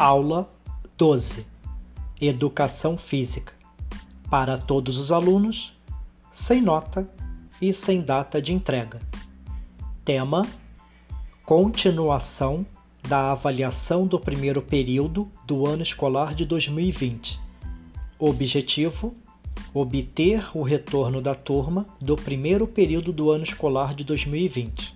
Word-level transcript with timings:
Aula 0.00 0.48
12 0.96 1.44
Educação 2.20 2.96
Física 2.96 3.52
para 4.30 4.56
todos 4.56 4.96
os 4.96 5.10
alunos, 5.10 5.72
sem 6.32 6.62
nota 6.62 7.12
e 7.60 7.74
sem 7.74 8.00
data 8.00 8.40
de 8.40 8.52
entrega. 8.52 9.00
Tema: 10.04 10.46
Continuação 11.44 12.64
da 13.08 13.32
avaliação 13.32 14.06
do 14.06 14.20
primeiro 14.20 14.62
período 14.62 15.28
do 15.44 15.66
ano 15.66 15.82
escolar 15.82 16.32
de 16.32 16.46
2020. 16.46 17.36
Objetivo: 18.20 19.16
obter 19.74 20.48
o 20.56 20.62
retorno 20.62 21.20
da 21.20 21.34
turma 21.34 21.84
do 22.00 22.14
primeiro 22.14 22.68
período 22.68 23.12
do 23.12 23.32
ano 23.32 23.42
escolar 23.42 23.96
de 23.96 24.04
2020. 24.04 24.94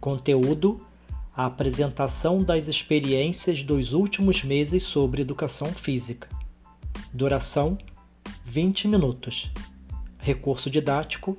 Conteúdo: 0.00 0.80
a 1.34 1.46
apresentação 1.46 2.42
das 2.42 2.68
experiências 2.68 3.62
dos 3.62 3.92
últimos 3.92 4.44
meses 4.44 4.82
sobre 4.82 5.22
educação 5.22 5.66
física. 5.68 6.28
Duração: 7.12 7.78
20 8.44 8.88
minutos. 8.88 9.50
Recurso 10.18 10.68
didático: 10.68 11.36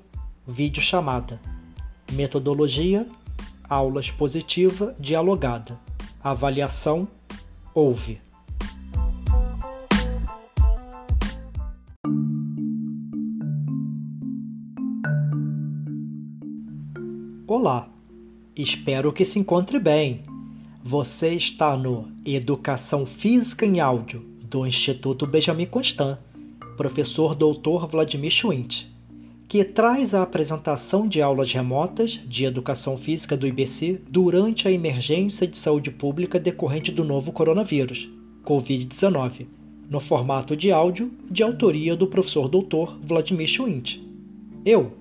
vídeo 0.48 0.82
chamada. 0.82 1.40
Metodologia: 2.12 3.08
aula 3.70 4.02
expositiva 4.02 4.96
dialogada. 5.00 5.80
Avaliação: 6.24 7.08
ouve. 7.74 8.20
Olá, 17.46 17.93
espero 18.55 19.12
que 19.12 19.25
se 19.25 19.39
encontre 19.39 19.79
bem. 19.79 20.23
Você 20.84 21.34
está 21.34 21.76
no 21.76 22.07
Educação 22.23 23.05
Física 23.05 23.65
em 23.65 23.79
Áudio 23.79 24.23
do 24.43 24.68
Instituto 24.68 25.26
Benjamin 25.26 25.65
Constant, 25.65 26.20
professor 26.77 27.34
Dr. 27.34 27.87
Vladimir 27.90 28.32
Schwint, 28.32 28.85
que 29.48 29.63
traz 29.63 30.13
a 30.13 30.21
apresentação 30.21 31.07
de 31.07 31.21
aulas 31.21 31.51
remotas 31.51 32.20
de 32.27 32.45
Educação 32.45 32.98
Física 32.98 33.35
do 33.35 33.48
IBC 33.48 34.01
durante 34.07 34.67
a 34.67 34.71
emergência 34.71 35.48
de 35.48 35.57
saúde 35.57 35.90
pública 35.90 36.40
decorrente 36.40 36.91
do 36.91 37.04
novo 37.04 37.32
coronavírus, 37.32 38.07
Covid-19, 38.45 39.48
no 39.90 39.99
formato 39.99 40.55
de 40.55 40.71
áudio 40.71 41.12
de 41.29 41.41
autoria 41.41 41.95
do 41.95 42.07
professor 42.07 42.48
Dr. 42.48 42.98
Vladimir 43.01 43.48
Schwint. 43.48 43.99
Eu, 44.65 44.93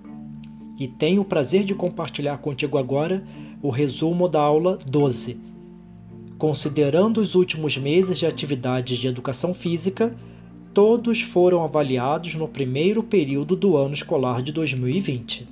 e 0.79 0.89
tenho 0.89 1.23
o 1.23 1.25
prazer 1.25 1.65
de 1.65 1.75
compartilhar 1.75 2.39
contigo 2.39 2.79
agora 2.79 3.25
o 3.63 3.71
resumo 3.71 4.29
da 4.29 4.41
aula 4.41 4.79
12. 4.85 5.37
Considerando 6.39 7.19
os 7.19 7.35
últimos 7.35 7.77
meses 7.77 8.19
de 8.19 8.27
atividades 8.27 8.99
de 8.99 9.07
educação 9.07 9.55
física, 9.55 10.15
todos 10.75 11.21
foram 11.21 11.63
avaliados 11.63 12.35
no 12.35 12.49
primeiro 12.49 13.03
período 13.03 13.55
do 13.55 13.77
ano 13.77 13.95
escolar 13.95 14.43
de 14.43 14.51
2020. 14.51 15.47